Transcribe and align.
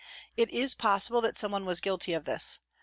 It 0.35 0.49
is 0.49 0.73
possible 0.73 1.21
that 1.21 1.37
someone 1.37 1.63
was 1.63 1.79
guilty 1.79 2.13
of 2.13 2.25
this. 2.25 2.57